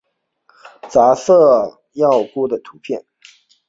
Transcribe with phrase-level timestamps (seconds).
[0.89, 3.05] 杂色耀鲇的图片